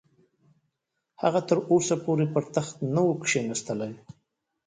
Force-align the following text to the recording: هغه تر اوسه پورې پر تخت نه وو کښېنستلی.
هغه 1.21 1.39
تر 1.49 1.57
اوسه 1.71 1.95
پورې 2.05 2.25
پر 2.33 2.43
تخت 2.55 2.75
نه 2.93 3.01
وو 3.05 3.13
کښېنستلی. 3.23 3.91